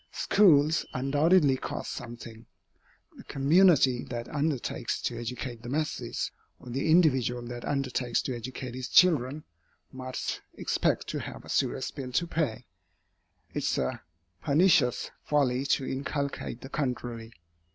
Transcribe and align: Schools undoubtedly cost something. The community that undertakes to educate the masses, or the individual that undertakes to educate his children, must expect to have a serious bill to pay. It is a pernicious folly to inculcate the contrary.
Schools 0.13 0.83
undoubtedly 0.95 1.57
cost 1.57 1.91
something. 1.91 2.47
The 3.17 3.23
community 3.25 4.03
that 4.05 4.27
undertakes 4.29 4.99
to 5.03 5.15
educate 5.19 5.61
the 5.61 5.69
masses, 5.69 6.31
or 6.59 6.71
the 6.71 6.89
individual 6.89 7.43
that 7.43 7.65
undertakes 7.65 8.19
to 8.23 8.35
educate 8.35 8.73
his 8.73 8.87
children, 8.87 9.43
must 9.91 10.41
expect 10.55 11.05
to 11.09 11.19
have 11.19 11.45
a 11.45 11.49
serious 11.49 11.91
bill 11.91 12.11
to 12.13 12.25
pay. 12.25 12.65
It 13.53 13.59
is 13.63 13.77
a 13.77 14.01
pernicious 14.41 15.11
folly 15.23 15.67
to 15.67 15.85
inculcate 15.85 16.61
the 16.61 16.69
contrary. 16.69 17.33